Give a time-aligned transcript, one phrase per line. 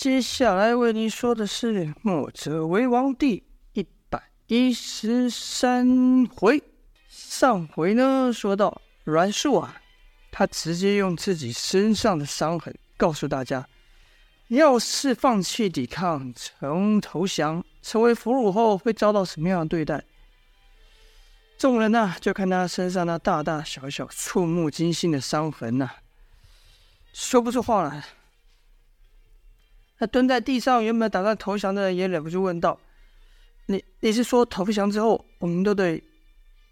[0.00, 6.62] 接下来为你说的是《墨者为王》第一百一十三回。
[7.06, 9.82] 上回呢，说到阮树啊，
[10.32, 13.68] 他直接用自己身上的伤痕告诉大家，
[14.48, 20.02] 要是放弃抵抗，从投降，成为俘虏后会遭到什么样的对待？
[21.58, 25.90] 众人呢、就看他身上那大大小小、触目惊心的伤痕呐、
[27.12, 28.02] 说不出话来。
[30.00, 32.80] 那蹲在地上原本打算投降的人也忍不住问道
[33.66, 36.02] ：“你你是说投降之后，我们都得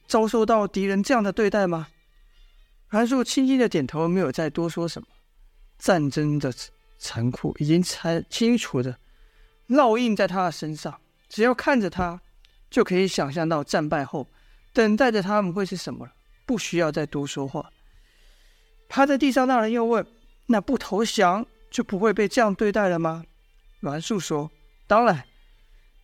[0.07, 1.89] 遭受到敌人这样的对待吗？”
[2.89, 5.07] 韩树轻轻的点头，没有再多说什么。
[5.79, 6.53] 战争的
[6.99, 8.99] 残酷已经才清楚的
[9.69, 10.99] 烙印在他的身上，
[11.29, 12.21] 只要看着他，
[12.71, 14.27] 就可以想象到战败后
[14.73, 16.13] 等待着他们会是什么了。
[16.47, 17.71] 不需要再多说话。
[18.89, 20.07] 趴在地上那人又问
[20.49, 23.25] ：“那不投降就不会被这样对待了吗？”
[23.81, 24.51] 阮树说
[24.87, 25.25] ：“当然，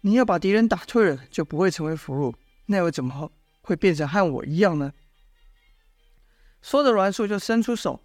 [0.03, 2.35] 你要把敌人打退了，就不会成为俘虏。
[2.67, 3.31] 那又怎么
[3.63, 4.93] 会变成和我一样呢？”
[6.63, 8.01] 说着，阮树就伸出手。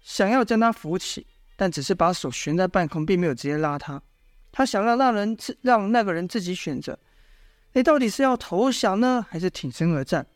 [0.00, 4.02] 想要将他扶起，但只是把手悬在半空，并没有直接拉他。
[4.52, 6.98] 他想让那人自让那个人自己选择，
[7.72, 10.26] 你到底是要投降呢，还是挺身而战？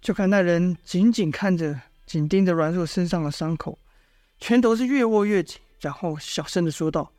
[0.00, 3.78] 就看那人紧紧看着，紧盯着阮树身上的伤口，
[4.40, 7.12] 拳头是越握越紧，然后小声的说道：“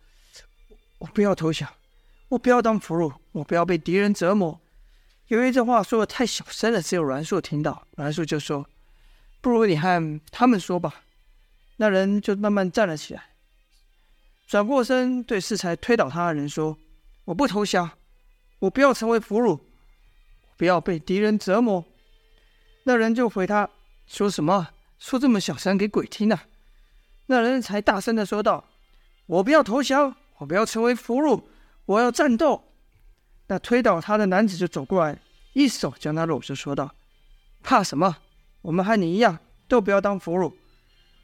[0.98, 1.70] 我不要投降，
[2.30, 4.60] 我不要当俘虏，我不要被敌人折磨。”
[5.28, 8.68] 由于这话说的太小声了，只有阮树听到，阮树就说
[9.42, 11.04] ：“不如你和他们说吧。”
[11.78, 13.32] 那人就慢慢站了起来，
[14.48, 16.78] 转过身对适才推倒他的人说
[17.26, 17.92] ：“我不投降，
[18.60, 19.60] 我不要成为俘虏，我
[20.56, 21.84] 不要被敌人折磨。”
[22.86, 23.70] 那人就回他
[24.06, 24.70] 说：“什么？
[25.00, 26.40] 说这么小声给鬼听呢？”
[27.28, 28.66] 那人才大声的说道
[29.28, 31.42] ：“我不要投降，我不要成为俘虏，
[31.86, 32.64] 我要战斗。”
[33.48, 35.20] 那推倒他的男子就走过来，
[35.54, 36.94] 一手将他搂着，说道
[37.64, 38.18] ：“怕什么？
[38.62, 40.54] 我们和你一样，都不要当俘虏。”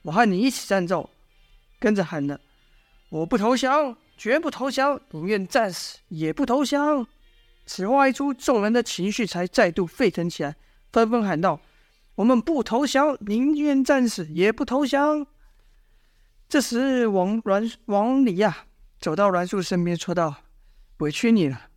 [0.03, 1.09] 我和你一起战斗，
[1.79, 2.39] 跟着喊了
[3.09, 7.05] ：“我不投降，绝不投降，宁愿战死也不投降。”
[7.65, 10.55] 此话一出，众人的情绪才再度沸腾起来，
[10.91, 11.59] 纷纷喊道
[12.15, 15.27] ：“我们不投降，宁愿战死也不投降。”
[16.49, 18.65] 这时王，王阮王离呀，
[18.99, 20.35] 走到栾树身边，说道
[20.97, 21.69] ：“委屈你了。”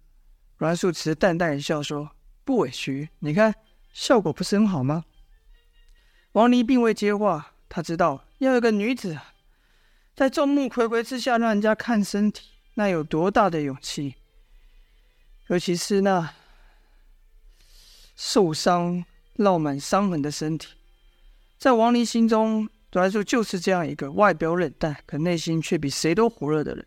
[0.57, 2.13] 栾树持淡淡一笑，说
[2.43, 3.55] ：“不委屈，你看
[3.93, 5.05] 效果不是很好吗？”
[6.33, 7.51] 王离并未接话。
[7.69, 9.19] 他知道要有个女子
[10.15, 14.17] 在众目睽睽之下让人家看身体，那有多大的勇气？
[15.49, 16.35] 尤其是那
[18.15, 19.05] 受伤、
[19.37, 20.75] 烙满伤痕的身体，
[21.59, 22.69] 在王林心中，
[23.01, 26.87] 阮树就是这样一个外表冷淡，可内心却比谁都火热的人。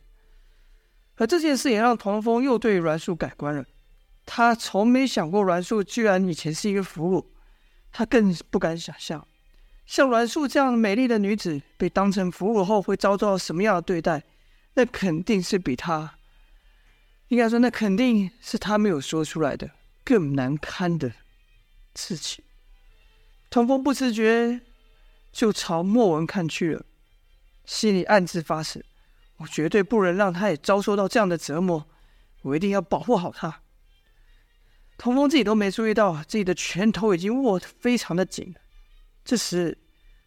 [1.16, 3.66] 而这件事也让童风又对阮树改观了。
[4.26, 7.26] 他从没想过阮树居然以前是一个俘虏，
[7.92, 9.28] 他更不敢想象。
[9.86, 14.24] 像阮树这样美丽的女子被当成俘虏后会遭到什么样的对待？
[14.74, 16.18] 那肯定是比他，
[17.30, 19.72] 应该说那肯定是他没有说出来的
[20.04, 21.14] 更难堪的
[21.96, 22.44] 事情。
[23.50, 24.60] 童风不自觉
[25.36, 26.86] 就朝莫文看去了，
[27.66, 28.86] 心里暗自发誓：
[29.36, 31.86] 我绝对不能让他也遭受到这样的折磨，
[32.44, 33.60] 我一定要保护好他。
[34.98, 38.56] 童风自己都没注意到，自己的拳头已经握得非常的紧。
[39.26, 39.78] 这时，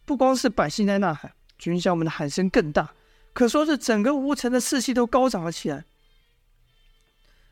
[0.05, 2.93] 不光是百姓在呐喊，军将们的喊声更大，
[3.33, 5.85] 可说是整个吴城的士气都高涨了起来。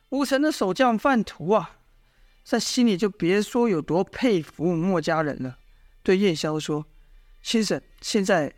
[0.09, 1.79] 吴城的守将范图啊，
[2.43, 5.57] 在心里就别说有多佩服墨家人了，
[6.03, 6.85] 对燕萧说
[7.47, 8.53] ：“先生，现在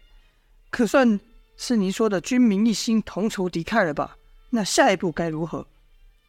[0.71, 1.19] 可算
[1.55, 4.17] 是您说的军民一心，同仇敌忾了吧？
[4.49, 5.67] 那下一步该如何？”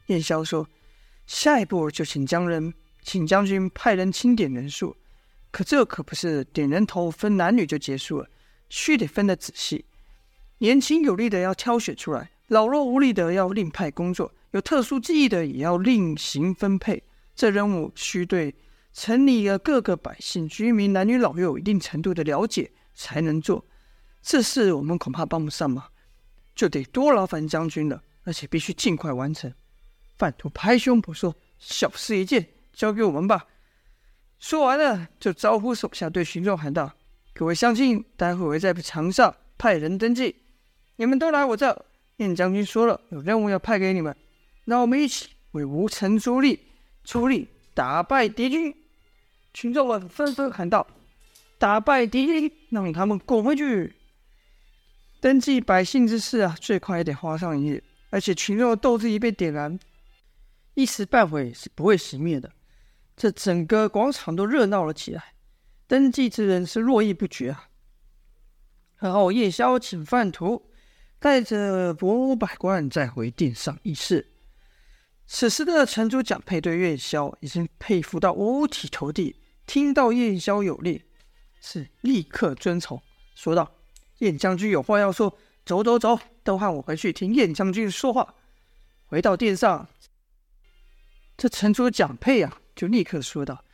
[0.09, 0.69] 燕萧说
[1.27, 4.95] ：“下一步就请将人，请将军派人清点人数。”
[5.51, 8.29] 可这可不是点人头分男女就结束了，
[8.69, 9.87] 须得分得仔细。
[10.59, 17.03] 年轻有力的要挑选出来，老弱无力的要另派工作，有特殊技艺的也要另行分配。
[17.35, 18.55] 这任务需对
[18.93, 23.65] 城里的各个百姓、居民、男女老幼有一定程度的了解才能做。
[24.21, 25.85] 这事我们恐怕帮不上忙，
[26.55, 29.53] 就得多劳烦将军了，而且必须尽快完成。
[30.19, 33.47] 范图拍胸脯说：“小事一件，交给我们吧。”
[34.39, 36.93] 说完了，就招呼手下对群众喊道
[37.33, 40.37] ：“各位乡亲，待会我会在墙上派人登记，
[40.97, 41.87] 你们都来我这。
[42.17, 44.15] 燕将军说了，有任务要派给你们，
[44.67, 46.61] 让我们一起为吴城出力，
[47.05, 48.75] 出力打败敌军。”
[49.53, 50.87] 群众们纷纷喊道
[51.59, 53.95] ：“打败敌军，让他们滚回去！”
[55.21, 59.79] 登记百姓之事啊，最快也得花上一夜，而且群众的斗志已被点燃，
[60.75, 62.51] 一时半会是不会熄灭的。
[63.17, 65.35] 这整个广场都热闹了起来，
[65.87, 67.69] 登记之人是络绎不绝啊。
[68.99, 70.71] 然后夜宵请饭徒
[71.19, 74.33] 带着文武百官再回殿上议事。
[75.27, 79.40] 此时的城主蒋佩对月宵已经佩服到五体投地，
[79.71, 81.01] 听到夜宵有令，
[81.61, 83.01] 是立刻遵从，
[83.37, 83.73] 说道。
[84.19, 88.35] 燕将军有话要说，走走走，都和我回去听燕将军说话。
[89.07, 89.89] 回到殿上，
[91.37, 93.65] 这城主蒋佩啊，就立刻说道：“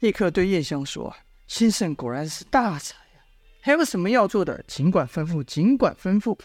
[0.00, 1.16] 立刻对燕宵说，
[1.46, 3.24] 先生果然是大才啊，
[3.62, 6.38] 还有什么要做的，尽管吩咐，尽管吩咐。”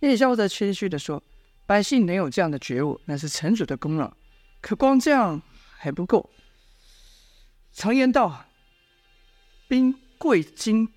[0.00, 1.22] 燕宵则谦虚地说
[1.64, 4.14] ：“百姓能有这样的觉悟，那是城主的功劳，
[4.60, 5.40] 可光这样
[5.78, 6.28] 还不够。
[7.78, 8.44] 常言道，
[9.68, 10.88] 兵贵精。”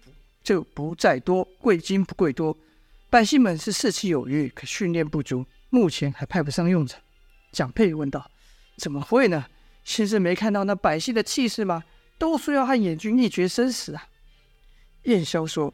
[0.44, 2.58] 就不在多，贵精不贵多。
[3.12, 7.00] 百姓们是士气有余，可训练不足，目前还派不上用场。
[7.52, 8.32] 蒋佩问道
[8.78, 9.46] ：“怎么会呢？
[9.84, 11.84] 先生没看到那百姓的气势吗？
[12.18, 14.08] 都说要和燕军一决生死啊！”
[15.06, 15.72] 燕萧说：“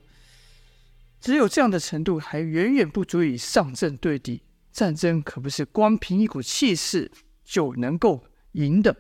[1.22, 4.42] 只有这样的程度，还远远不足以上阵对敌。
[4.74, 7.10] 战争可不是光凭一股气势
[7.46, 8.94] 就能够赢的。”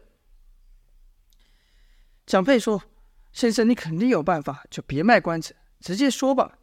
[2.27, 2.83] 蒋佩说。
[3.33, 6.57] 先生，你肯定有办法，就别卖关子，直接说吧。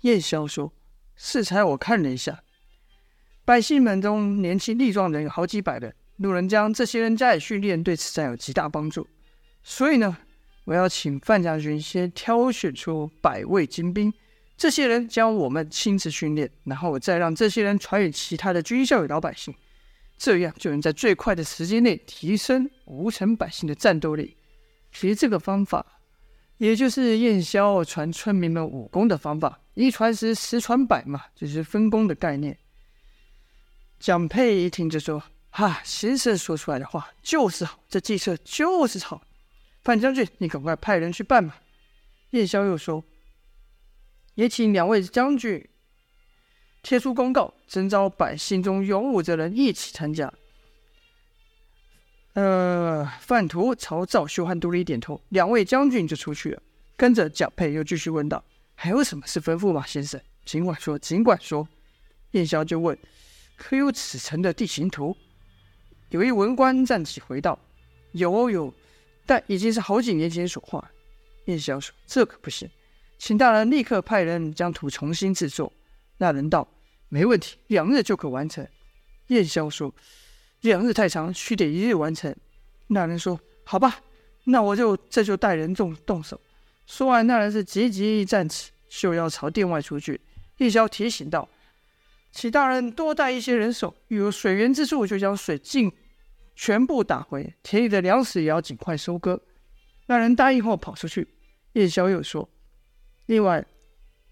[0.00, 0.72] 燕萧说
[1.14, 2.42] ：“适才我看了一下，
[3.44, 9.06] 百姓们中年轻力壮人有好几百人，路人将这些人加以训练，对此战有极大帮助。
[9.62, 10.16] 所以呢，
[10.64, 14.10] 我要请范将军先挑选出百位精兵，
[14.56, 19.54] 这些人将我们亲自训练，然后我再让这些人传与其他的军校与老百姓，
[20.16, 24.38] 这样就能在最快的时间内提升吴城百姓的战斗力。”
[24.92, 25.84] 其实这个方法，
[26.58, 32.56] 也就是燕萧传村民们武功的方法，一传十，十传百嘛，就是分工的概念。
[33.98, 39.22] 蒋佩一听就说：“哈，先生说出来的话就是好，这计策就是好。
[39.82, 41.60] 范将军，你赶快派人去办吧。”
[42.30, 43.02] 燕萧又说
[44.34, 45.68] ：“也请两位将军
[46.82, 50.32] 贴出公告，征召百姓中勇武之人一起参加。”
[52.34, 56.62] 呃，范图朝赵修和杜丽点头，两位将军就出去了。
[56.96, 58.42] 跟着蒋佩又继续问道
[58.74, 61.68] ：“还有什么事吩咐吗，先生？”尽管说，尽管说。
[62.30, 62.96] 燕萧就问
[63.58, 65.14] ：“可有此城的地形图？”
[66.08, 67.58] 有一文官站起回道
[68.12, 68.72] ：“有有，
[69.26, 70.90] 但已经是好几年前所画。”
[71.46, 72.66] 燕萧说：“这可不行，
[73.18, 75.70] 请大人立刻派人将图重新制作。”
[76.16, 76.66] 那人道
[77.10, 78.66] ：“没问题，两日就可完成。”
[79.28, 79.94] 燕萧说。
[80.62, 82.34] 两日太长，须得一日完成。
[82.88, 84.00] 那人说：“好吧，
[84.44, 86.40] 那我就这就带人动动手。”
[86.86, 90.20] 说完，那人是急急站起，就要朝殿外出去。
[90.58, 91.48] 叶萧提醒道
[92.30, 95.90] ：“请大人多带一些人手，有水源之处，就将水尽
[96.54, 97.54] 全部打回。
[97.62, 99.40] 田里的粮食也要尽快收割。”
[100.06, 101.28] 那人答应后跑出去。
[101.72, 102.48] 叶萧又说
[103.26, 103.64] ：“另外，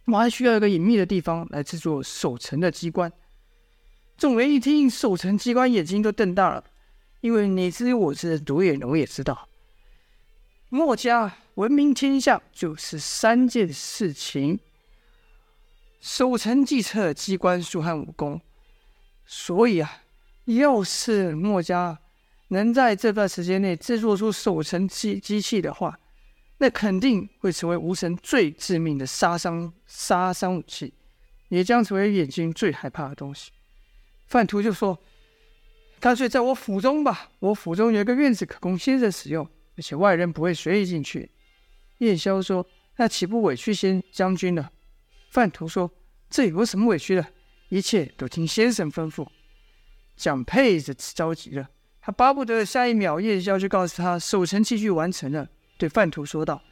[0.06, 3.10] 我还需要一个隐秘的地方来制作守城的机关。”
[4.20, 6.62] 众人一听，守城机关眼睛都瞪大了，
[7.22, 9.48] 因为你知我知，独眼龙也知道，
[10.68, 14.60] 墨家闻名天下就是三件事情：
[16.02, 18.38] 守城计策、机关术和武功。
[19.24, 20.02] 所以啊，
[20.44, 21.98] 要是墨家
[22.48, 25.98] 能在这段时间内制作出守城机机器的话，
[26.58, 30.92] 那肯定会成为吴城最致命的杀伤杀伤武器，
[31.48, 33.50] 也将成为眼睛最害怕的东西。
[34.30, 34.96] 范图就说
[35.98, 39.44] ：“干脆在我府中吧，我府中有一个院子可供先生使用，
[39.76, 41.28] 而且外人不会随意进去。”
[41.98, 42.64] 叶萧说
[42.96, 44.70] ：“那岂不委屈先将军了？”
[45.32, 45.90] 范图说
[46.30, 47.26] ：“这有什么委屈的？
[47.70, 49.26] 一切都听先生吩咐。”
[50.14, 51.68] 蒋佩则着急了，
[52.00, 56.62] 他巴不得下一秒叶萧就告诉他守城器具完成了，对范图说道：“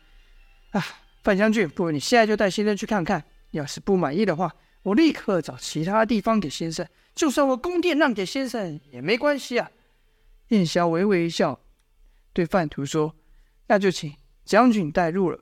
[0.71, 0.81] 啊，
[1.25, 9.69] 范将军，不如你现在就带先生去看看，要是不满意的话，我立刻找其他地方给先生。”就算我宫殿让给先生也没关系啊。
[10.49, 11.61] 燕萧微微一笑，
[12.33, 13.15] 对范图说
[13.67, 15.41] ：“那就请将军带路了。”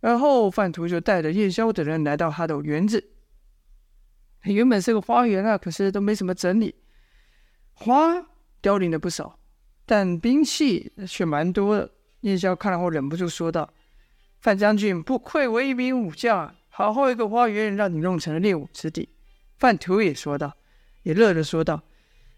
[0.00, 3.10] 而后范图就带着燕萧等人来到他的园子。
[4.44, 6.76] 原本是个花园啊，可是都没什么整理，
[7.72, 8.24] 花
[8.62, 9.36] 凋零了不少，
[9.84, 11.90] 但兵器却蛮多的。
[12.20, 13.68] 燕萧看了后忍不住说道
[14.38, 19.08] ：“范将军不愧为一名武将，好好一个花园，让你弄成了练武之地。”
[19.58, 20.56] 范图也说道。
[21.02, 21.82] 也乐着说道：“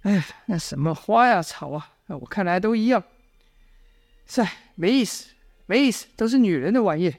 [0.01, 3.05] 哎，那什么花呀、草啊，我看来都一样。
[4.25, 5.29] 塞，没意思，
[5.67, 7.15] 没意思，都是女人的玩意。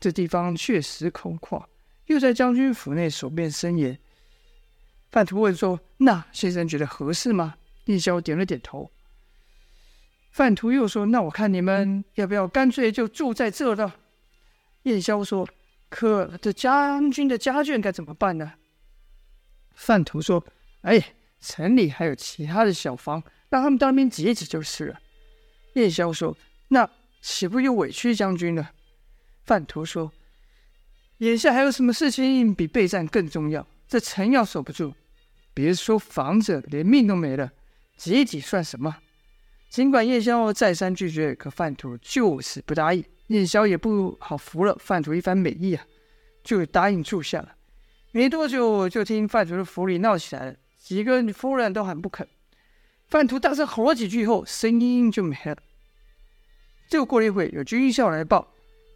[0.00, 1.64] 这地方确实空旷，
[2.06, 3.96] 又在将军府内手辩声言。
[5.12, 7.54] 范图问说：“那先生觉得合适吗？”
[7.86, 8.90] 叶萧点了点头。
[10.32, 13.96] 范图又说：“那我看你们要不要干脆就住在这了？”
[14.84, 15.46] 叶萧说
[15.90, 18.52] ：“可这将军的家眷该怎么办呢？”
[19.74, 20.46] 范图说
[20.82, 25.00] ：“哎，城里还有其他的小房，让他们当兵挤一挤就是了。”
[25.74, 26.36] 叶萧说
[26.68, 26.88] ：“那
[27.20, 28.72] 岂不又委屈将军了？”
[29.44, 30.12] 范图说
[31.18, 33.66] ：“眼下还有什么事情比备战更重要？
[33.88, 34.94] 这城要守不住，
[35.52, 37.50] 别说房子，连命都没了，
[37.96, 38.98] 挤一挤算什么？”
[39.70, 43.04] 尽管叶萧再三拒绝，可范图就是不答应。
[43.28, 45.86] 叶萧也不好服了范图一番美意啊，
[46.42, 47.56] 就答应住下了。
[48.12, 52.28] 没多久，就听范图的府里闹起来了，几个夫人都喊不肯。
[53.08, 55.56] 范图大声吼了几句后，声音就没了。
[56.88, 58.52] 就过了一会，有军校来报，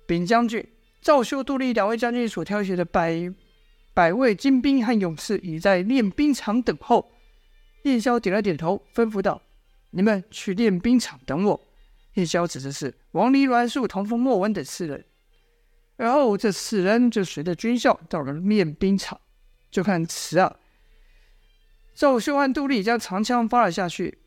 [0.06, 0.64] 禀将军，
[1.00, 3.32] 赵修、杜立两位将军所挑选的百
[3.94, 7.10] 百位精兵和勇士已在练兵场等候。
[7.82, 9.40] 叶萧点了点头，吩咐道
[9.90, 11.60] ：“你们去练兵场等我。”
[12.18, 15.04] 叶萧指的是王离、栾树、同风、莫文等四人。
[15.96, 19.20] 然后这四人就随着军校到了练兵场，
[19.70, 20.56] 就看此啊。
[21.94, 24.18] 赵修和杜立将长枪发了下去，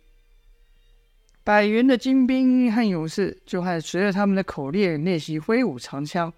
[1.43, 6.33] 百员的精兵和勇士就还随着他们的口令练习挥舞长枪。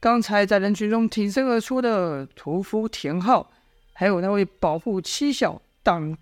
[0.00, 3.52] 刚才在人群中挺身而出的屠夫田浩，
[3.92, 6.16] 还有那位保护妻小党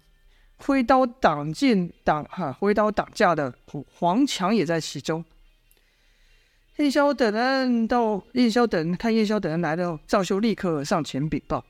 [0.65, 3.55] 挥刀挡剑挡哈挥刀挡架的
[3.95, 5.25] 黄强也在其中。
[6.77, 11.65] 叶萧等人到叶萧等人看叶萧等人来了，赵修立刻上前禀报：“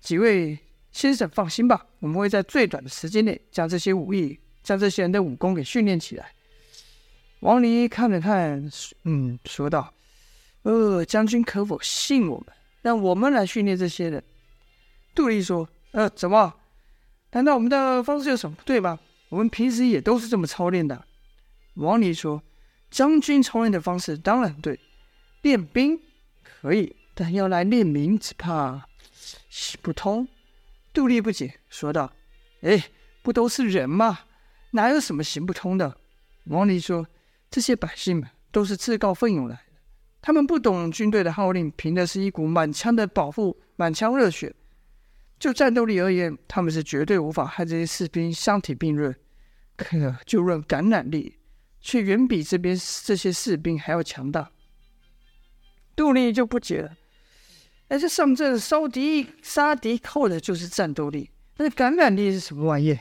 [0.00, 0.58] 几位。”
[0.90, 6.32] 先生放心吧，我们会在最短的时间内将这些武艺、将这些人的武功给训练起来。
[7.40, 8.68] 王离看了看，
[9.04, 9.92] 嗯，说道
[10.64, 12.46] ：“呃，将军可否信我们，
[12.80, 14.24] 让我们来训练这些人？”
[15.14, 16.54] 杜立说：“呃，怎么？
[17.32, 18.98] 难道我们的方式有什么不对吗？
[19.28, 21.04] 我们平时也都是这么操练的。”
[21.74, 22.42] 王离说
[22.90, 24.80] ：“将军操练的方式当然对，
[25.42, 26.00] 练兵
[26.42, 28.86] 可以，但要来练民，只怕
[29.48, 30.26] 行不通。”
[30.92, 32.12] 杜立不解，说道
[32.62, 32.86] ：“哎，
[33.22, 34.20] 不都是人吗？
[34.72, 35.96] 哪有什么行不通的？”
[36.46, 37.06] 王离说
[37.50, 39.62] ：“这些百姓们都是自告奋勇来的，
[40.22, 44.52] 他们不懂军队的号令，凭的是一股满腔的抱负、满腔热血。
[45.38, 49.14] 就战斗力而言，他们是绝对无法和这些士兵相提并论。
[49.76, 51.38] 可就论感染力，
[51.80, 54.50] 却远比这边这些士兵还要强大。”
[55.94, 56.96] 杜立就不解了。
[57.88, 62.98] 哎，这上阵烧敌杀敌靠的就是战斗力，那感染力是什么玩意？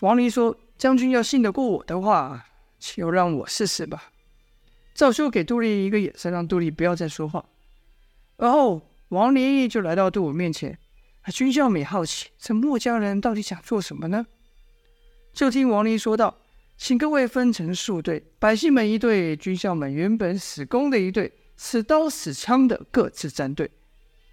[0.00, 2.44] 王离说：“将军要信得过我的话，
[2.78, 4.10] 就让我试试吧。”
[4.92, 7.44] 赵修给杜立一个眼神，让杜立不要再说话。
[8.36, 10.78] 然后王离就来到杜武面前，
[11.22, 14.26] 啊军校们好奇，这墨家人到底想做什么呢？
[15.32, 16.38] 就听王林说道
[16.76, 23.70] ：“请各位分成数队，百姓们一队，军校们原本死攻的一队。”死刀死枪的各自站队。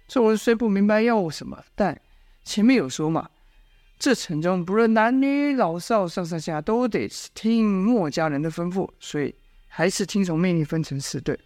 [0.08, 2.00] 众人虽不明白要什么，但
[2.42, 3.30] 前面有说嘛，
[3.96, 9.32] 这城中不论男女老少上上下都得听墨家人的吩咐，所以
[9.68, 11.38] 还是听从命令分成四队。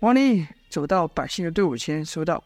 [0.00, 2.42] 王离走到百姓的队伍前，说道：“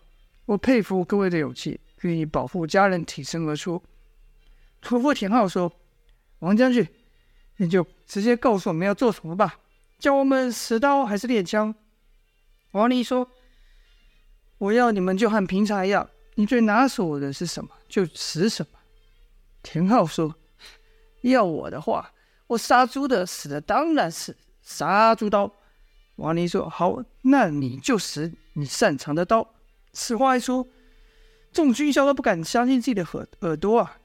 [0.46, 3.82] 我佩服各位的勇气，愿意保护家人，挺身而出。”
[4.80, 5.72] 屠夫田浩说
[6.38, 6.86] ：“王将军，
[7.56, 9.58] 你就直接告诉我们要做什么吧。”
[9.98, 11.74] 教我们使刀还是练枪？
[12.70, 13.28] 王离说
[14.58, 18.78] ：“我要你们就和平常一样，你最拿手的是什么就使什么。”
[19.62, 20.34] 田浩说
[21.22, 22.12] ：“要我的话，
[22.46, 25.52] 我杀猪的使的当然是杀猪刀。”
[26.20, 29.54] 王离说：“好，那你就使你擅长的刀。”
[29.92, 30.68] 此话一出，
[31.52, 33.96] 众军校都不敢相信自己的耳耳朵啊！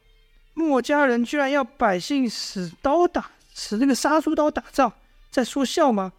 [0.54, 4.92] 墨家人居然要百姓使刀打，使那个杀猪刀打仗。
[5.30, 6.14] 在说笑吗？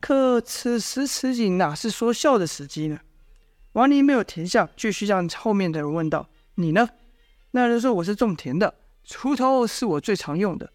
[0.00, 2.98] 可此时此景哪是说笑的时机呢？
[3.74, 6.88] 王离没有停下，继续向后面的人问道：“你呢？”
[7.52, 8.74] 那人说：“我是种田的，
[9.06, 10.72] 锄头是我最常用的。”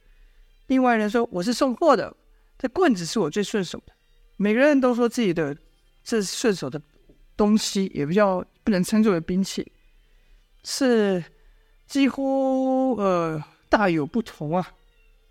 [0.67, 2.15] 另外人说：“我是送货的，
[2.57, 3.93] 这棍子是我最顺手的。”
[4.37, 5.55] 每个人都说自己的
[6.03, 6.81] 这顺手的
[7.35, 9.71] 东西，也比较不能称作为兵器，
[10.63, 11.23] 是
[11.85, 14.73] 几乎呃大有不同啊。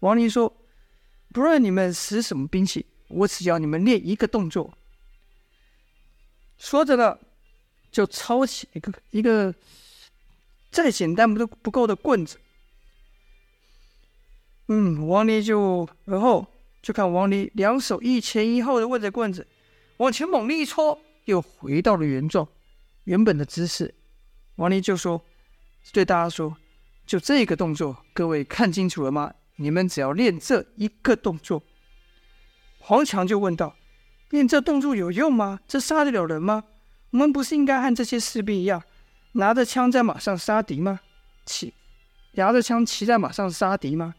[0.00, 0.54] 王林说。
[1.34, 4.72] 不论你们使什么兵器，我只要你们练一个动作。
[6.56, 7.18] 说着呢，
[7.90, 9.54] 就抄起一个一个
[10.70, 12.38] 再简单不都不够的棍子。
[14.68, 16.46] 嗯，王林就然后
[16.86, 19.44] 就看王离两手一前一后的握着棍子，
[19.96, 22.46] 往前猛力一戳，又回到了原状，
[23.02, 23.92] 原本的姿势。
[24.54, 25.20] 王离就说
[25.92, 26.56] ：“对大家说，
[27.04, 29.34] 就这个动作，各位看清楚了吗？
[29.56, 31.60] 你们只要练这一个动作。”
[32.78, 33.74] 黄强就问道
[34.30, 35.58] ：“练这动作有用吗？
[35.66, 36.62] 这杀得了人吗？
[37.10, 38.80] 我们不是应该和这些士兵一样，
[39.32, 41.00] 拿着枪在马上杀敌吗？
[41.44, 41.74] 骑，
[42.34, 44.14] 拿着枪骑在马上杀敌吗？”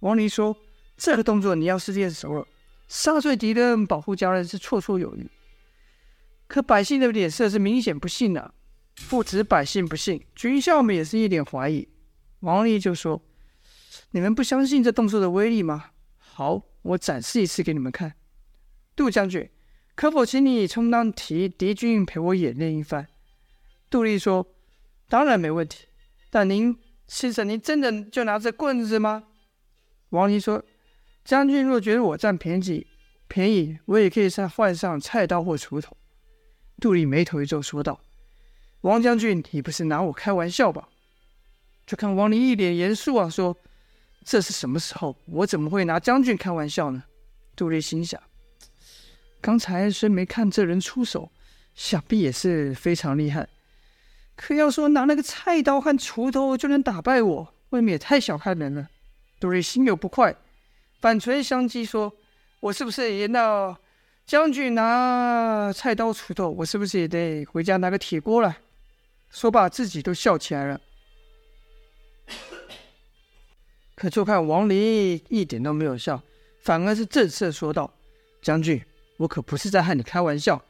[0.00, 0.56] 王离说
[0.96, 2.46] ：“这个动作你要是练熟了，
[2.88, 5.28] 杀退敌人，保护家人是绰绰有余。
[6.46, 8.54] 可百姓的脸色是明显不信啊。”
[9.08, 11.88] 不止百姓不信，军校们也是一脸怀疑。
[12.42, 13.20] 王离就说
[14.12, 15.90] ：“你们不相信这动作的威力吗？
[16.16, 18.14] 好，我展示一次给你们看。
[18.94, 19.50] 杜将军，
[19.96, 23.08] 可否请你充当敌敌军陪我演练一番？”
[23.90, 24.46] 杜丽说
[25.10, 25.86] ：“当然没问题。
[26.30, 29.24] 但您先生，您真的就拿着棍子吗？”
[30.10, 30.64] 王离说
[31.24, 32.86] ：“将军若觉得我占便宜，
[33.28, 35.96] 便宜我也可以再换上菜刀或锄头。”
[36.80, 38.00] 杜丽眉头一皱，说道。
[38.82, 40.88] 王将军，你不是拿我开玩笑吧？
[41.86, 43.56] 就看王林一脸严肃啊，说
[44.24, 45.16] ：“这是什么时候？
[45.26, 47.02] 我怎么会拿将军开玩笑呢？”
[47.56, 48.20] 杜丽心想：
[49.40, 51.30] 刚才虽没看这人出手，
[51.74, 53.48] 想必也是非常厉害。
[54.36, 58.88] 可要说拿那个菜刀和锄头就能打败我，未免也太小看人了。
[59.40, 60.34] 杜丽心有不快，
[61.04, 62.10] 反唇相讥说
[62.60, 63.76] ：“我是不是也那
[64.24, 66.48] 将军拿菜刀锄头？
[66.48, 68.56] 我是不是也得回家拿个铁锅来？”
[69.28, 70.80] 说罢，自己都笑起来了。
[73.94, 76.22] 可就看王林一点都没有笑，
[76.62, 77.92] 反而是正色说道
[78.40, 78.82] ：“将军，
[79.18, 80.64] 我可不是在和你开玩笑。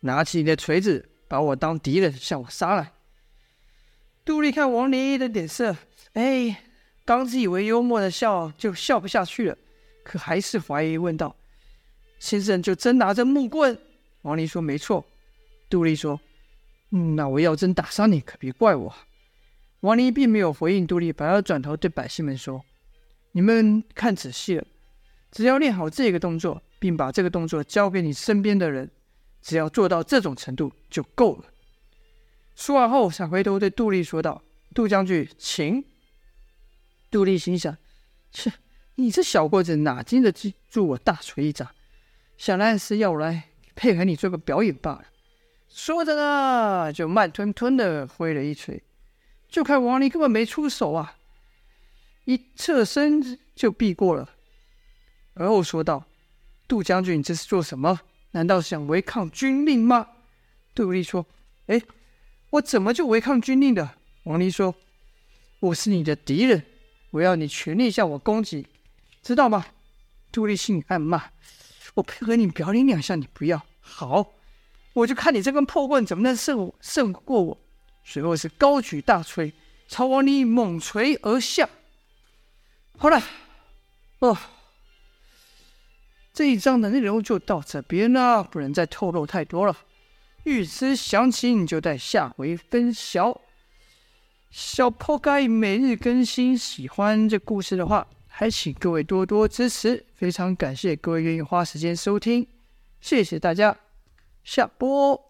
[0.00, 2.92] 拿起你的锤子，把我当敌人，向我杀来。”
[4.26, 5.74] 杜丽看王林的脸色，
[6.12, 6.62] 哎，
[7.06, 9.56] 刚自以为幽默的笑，就笑不下去了，
[10.08, 11.36] 可还是怀疑问道
[12.18, 13.78] ：“先生就真拿着木棍？”
[14.22, 15.04] 王林说：“没错。”
[15.68, 16.18] 杜丽说。
[16.90, 18.94] 嗯，那我要真打伤你，可别怪我。
[19.80, 22.64] 王林并没有回应杜丽，反而转头对百姓们说
[23.32, 24.66] ：“你们看仔细了，
[25.30, 28.90] 只要练好这个动作，并把这个动作交给你身边的人，
[29.42, 31.44] 只要做到这种程度就够了。”
[32.56, 34.42] 说完后，才回头对杜丽说道
[34.74, 35.84] ：“杜将军，请。”
[37.12, 37.76] 杜丽心想
[38.32, 38.50] ：“切，
[38.98, 40.32] 你这小个子哪经得
[40.68, 41.72] 住我大锤一砸？
[42.36, 45.04] 想来是要我来配合你做个表演罢了。”
[45.70, 48.82] 说着呢，就慢吞吞的挥了一锤，
[49.48, 51.16] 就看王离根本没出手啊，
[52.24, 54.30] 一侧身就避过了，
[55.34, 56.04] 而后说道
[56.66, 58.00] ：“杜将军，你这是做什么？
[58.32, 60.08] 难道想违抗军令吗？”
[60.74, 61.24] 杜丽说
[61.68, 61.80] ：“哎，
[62.50, 64.74] 我怎么就违抗军令的？”王离说
[65.60, 66.64] ：“我是你的敌人，
[67.10, 68.66] 我要你全力向我攻击，
[69.28, 69.66] 知道吗？”
[70.32, 71.30] 杜立心里暗骂
[71.94, 74.26] ：“我配合你表演两下，你不要好。”
[74.94, 77.58] 我就看你这根破棍怎么能胜胜过我！
[78.02, 79.52] 随后是高举大锤，
[79.86, 81.68] 朝王离猛锤而下。
[82.96, 83.22] 好了，
[84.18, 84.36] 哦，
[86.32, 89.76] 这一章的内容就到这边了，不能再透露太多了。
[90.44, 93.40] 欲知详情，就待下回分晓。
[94.50, 98.08] 小破盖每日更新，喜欢这故事的话，
[98.40, 100.06] 还请各位多多支持。
[100.14, 102.46] 非常感谢各位愿意花时间收听，
[103.00, 103.76] 谢谢大家。
[104.44, 105.27] 下播。